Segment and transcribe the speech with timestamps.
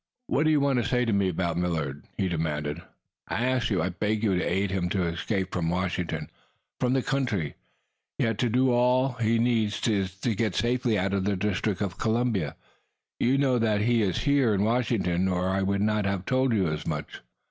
[0.25, 2.81] "What do you want to say to me about Millard?" he demanded.
[3.27, 6.31] "I ask you I beg you to aid him to escape from Washington
[6.79, 7.53] from the country.
[8.17, 11.81] Yet, to do that, all he needs is to get safely out of the District
[11.81, 12.55] of Columbia.
[13.19, 16.65] You know that he is here in Washington, or I would not have told you
[16.67, 17.21] as much."